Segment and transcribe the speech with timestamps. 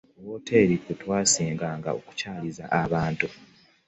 [0.15, 3.27] Ku wooteeri kwe twasinganga okukyaliza abantu.